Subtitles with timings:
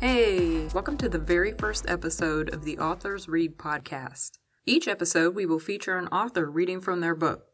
[0.00, 4.38] Hey, welcome to the very first episode of the Authors Read podcast.
[4.64, 7.46] Each episode, we will feature an author reading from their book.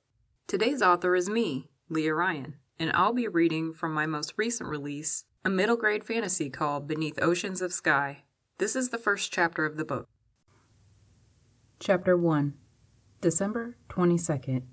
[0.47, 5.25] Today's author is me, Leah Ryan, and I'll be reading from my most recent release,
[5.43, 8.25] a middle grade fantasy called Beneath Oceans of Sky.
[8.59, 10.07] This is the first chapter of the book.
[11.81, 12.53] Chapter 1
[13.23, 14.65] December 22nd.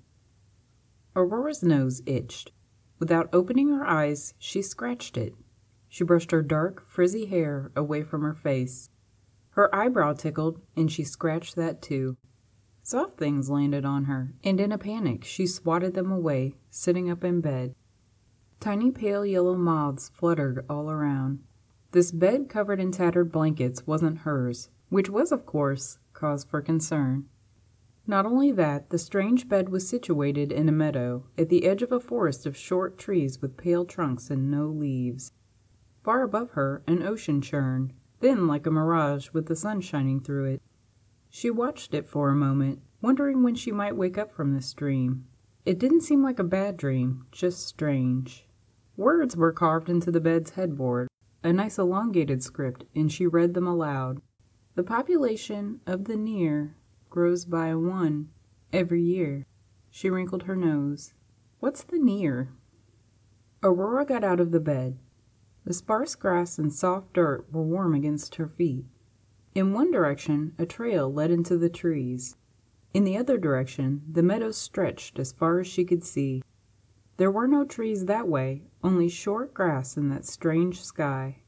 [1.16, 2.52] Aurora's nose itched.
[2.98, 5.32] Without opening her eyes, she scratched it.
[5.92, 8.88] She brushed her dark, frizzy hair away from her face.
[9.50, 12.16] Her eyebrow tickled, and she scratched that too.
[12.82, 17.22] Soft things landed on her, and in a panic she swatted them away, sitting up
[17.22, 17.74] in bed.
[18.58, 21.40] Tiny pale yellow moths fluttered all around.
[21.90, 27.26] This bed covered in tattered blankets wasn't hers, which was, of course, cause for concern.
[28.06, 31.92] Not only that, the strange bed was situated in a meadow, at the edge of
[31.92, 35.32] a forest of short trees with pale trunks and no leaves.
[36.02, 40.46] Far above her, an ocean churned, thin like a mirage with the sun shining through
[40.46, 40.62] it.
[41.30, 45.26] She watched it for a moment, wondering when she might wake up from this dream.
[45.64, 48.48] It didn't seem like a bad dream, just strange.
[48.96, 51.08] Words were carved into the bed's headboard,
[51.44, 54.20] a nice elongated script, and she read them aloud.
[54.74, 56.76] The population of the near
[57.10, 58.30] grows by one
[58.72, 59.46] every year.
[59.90, 61.14] She wrinkled her nose.
[61.60, 62.48] What's the near?
[63.62, 64.98] Aurora got out of the bed.
[65.64, 68.84] The sparse grass and soft dirt were warm against her feet.
[69.54, 72.36] In one direction, a trail led into the trees.
[72.94, 76.42] In the other direction, the meadows stretched as far as she could see.
[77.16, 81.42] There were no trees that way, only short grass in that strange sky.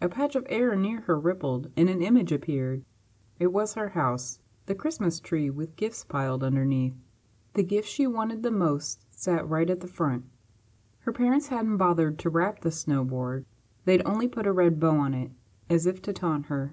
[0.00, 2.84] A patch of air near her rippled, and an image appeared.
[3.38, 6.94] It was her house, the Christmas tree with gifts piled underneath.
[7.54, 10.24] The gift she wanted the most sat right at the front.
[11.04, 13.44] Her parents hadn't bothered to wrap the snowboard.
[13.84, 15.32] They'd only put a red bow on it,
[15.68, 16.72] as if to taunt her.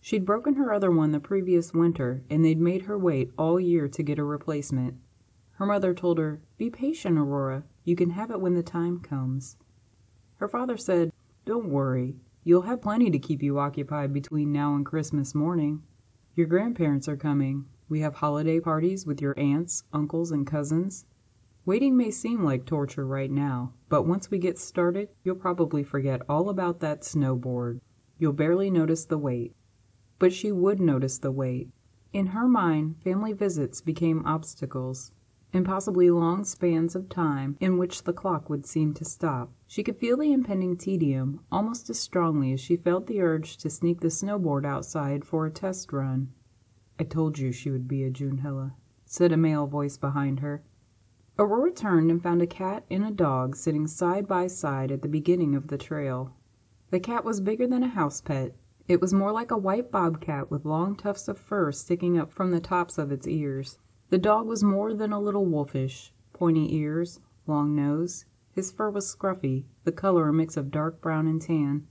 [0.00, 3.88] She'd broken her other one the previous winter, and they'd made her wait all year
[3.88, 4.94] to get a replacement.
[5.54, 7.64] Her mother told her, Be patient, Aurora.
[7.82, 9.56] You can have it when the time comes.
[10.36, 11.10] Her father said,
[11.44, 12.14] Don't worry.
[12.44, 15.82] You'll have plenty to keep you occupied between now and Christmas morning.
[16.36, 17.64] Your grandparents are coming.
[17.88, 21.04] We have holiday parties with your aunts, uncles, and cousins.
[21.66, 26.22] Waiting may seem like torture right now, but once we get started, you'll probably forget
[26.28, 27.80] all about that snowboard.
[28.20, 29.52] You'll barely notice the wait.
[30.20, 31.70] But she would notice the wait.
[32.12, 35.10] In her mind, family visits became obstacles,
[35.52, 39.50] impossibly long spans of time in which the clock would seem to stop.
[39.66, 43.70] She could feel the impending tedium almost as strongly as she felt the urge to
[43.70, 46.32] sneak the snowboard outside for a test run.
[46.96, 50.62] I told you she would be a Junehilla, said a male voice behind her.
[51.38, 55.08] Aurora turned and found a cat and a dog sitting side by side at the
[55.08, 56.32] beginning of the trail.
[56.90, 58.56] The cat was bigger than a house pet.
[58.88, 62.52] It was more like a white bobcat with long tufts of fur sticking up from
[62.52, 63.78] the tops of its ears.
[64.08, 68.24] The dog was more than a little wolfish, pointy ears, long nose.
[68.52, 71.86] His fur was scruffy, the color a mix of dark brown and tan.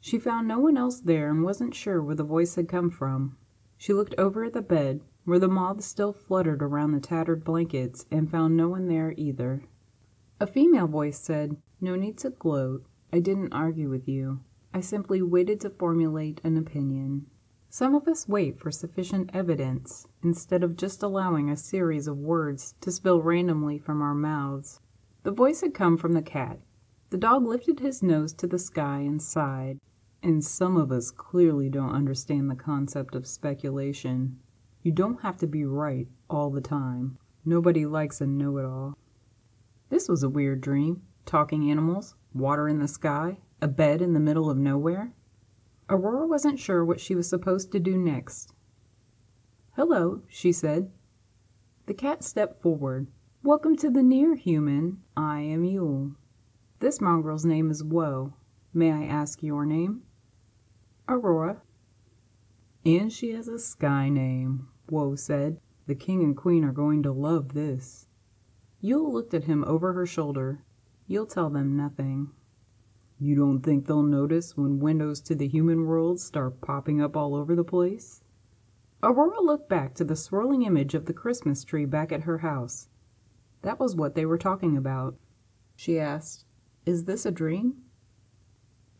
[0.00, 3.36] She found no one else there and wasn't sure where the voice had come from.
[3.80, 8.06] She looked over at the bed, where the moths still fluttered around the tattered blankets,
[8.10, 9.62] and found no one there either.
[10.40, 12.84] A female voice said, No need to gloat.
[13.12, 14.40] I didn't argue with you.
[14.74, 17.26] I simply waited to formulate an opinion.
[17.70, 22.74] Some of us wait for sufficient evidence instead of just allowing a series of words
[22.80, 24.80] to spill randomly from our mouths.
[25.22, 26.60] The voice had come from the cat.
[27.10, 29.78] The dog lifted his nose to the sky and sighed.
[30.22, 34.38] And some of us clearly don't understand the concept of speculation.
[34.82, 37.18] You don't have to be right all the time.
[37.44, 38.98] Nobody likes a know it all.
[39.90, 41.02] This was a weird dream.
[41.24, 45.12] Talking animals, water in the sky, a bed in the middle of nowhere.
[45.88, 48.52] Aurora wasn't sure what she was supposed to do next.
[49.76, 50.90] Hello, she said.
[51.86, 53.06] The cat stepped forward.
[53.42, 54.98] Welcome to the near human.
[55.16, 56.12] I am Yule.
[56.80, 58.34] This mongrel's name is Woe.
[58.74, 60.02] May I ask your name?
[61.08, 61.62] Aurora.
[62.84, 64.68] And she has a sky name.
[64.90, 65.58] Woe said.
[65.86, 68.08] The king and queen are going to love this.
[68.80, 70.62] Yule looked at him over her shoulder.
[71.06, 72.30] You'll tell them nothing.
[73.18, 77.34] You don't think they'll notice when windows to the human world start popping up all
[77.34, 78.22] over the place?
[79.02, 82.88] Aurora looked back to the swirling image of the Christmas tree back at her house.
[83.62, 85.16] That was what they were talking about.
[85.74, 86.44] She asked,
[86.84, 87.82] Is this a dream?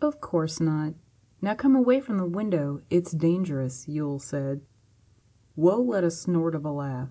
[0.01, 0.95] Of course not.
[1.41, 2.83] Now come away from the window.
[2.91, 4.63] It's dangerous, Yule said.
[5.55, 7.11] Woe let a snort of a laugh.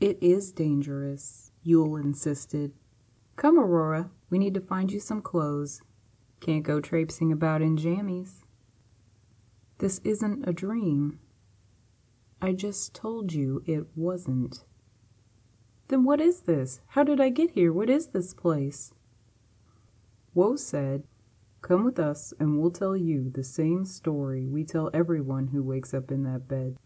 [0.00, 2.72] It is dangerous, Yule insisted.
[3.36, 5.82] Come, Aurora, we need to find you some clothes.
[6.40, 8.44] Can't go traipsing about in jammies.
[9.78, 11.18] This isn't a dream.
[12.40, 14.64] I just told you it wasn't.
[15.88, 16.80] Then what is this?
[16.88, 17.72] How did I get here?
[17.72, 18.92] What is this place?
[20.32, 21.04] Woe said,
[21.62, 25.92] Come with us and we'll tell you the same story we tell everyone who wakes
[25.92, 26.76] up in that bed.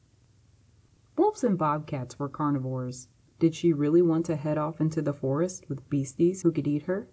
[1.17, 3.09] Wolves and bobcats were carnivores.
[3.39, 6.83] Did she really want to head off into the forest with beasties who could eat
[6.85, 7.09] her?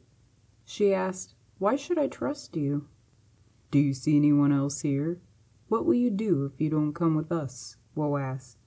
[0.66, 2.88] She asked, Why should I trust you?
[3.69, 5.22] Do you see anyone else here?
[5.68, 7.78] What will you do if you don't come with us?
[7.96, 8.58] Woe asked.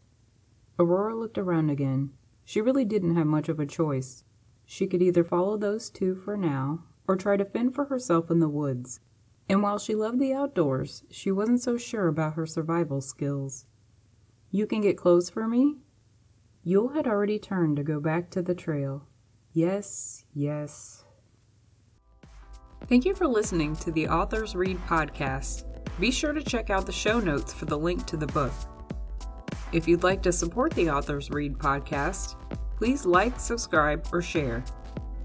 [0.79, 2.11] Aurora looked around again.
[2.45, 4.25] She really didn't have much of a choice.
[4.65, 8.41] She could either follow those two for now, or try to fend for herself in
[8.41, 9.01] the woods.
[9.49, 13.67] And while she loved the outdoors, she wasn't so sure about her survival skills.
[14.51, 15.77] You can get clothes for me?
[16.63, 19.07] Yule had already turned to go back to the trail.
[19.53, 21.05] Yes, yes.
[22.89, 25.65] Thank you for listening to the Authors Read podcast.
[26.01, 28.53] Be sure to check out the show notes for the link to the book.
[29.73, 32.37] If you'd like to support the Authors Read podcast,
[32.77, 34.65] please like, subscribe, or share.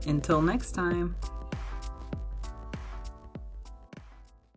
[0.08, 1.16] Until next time.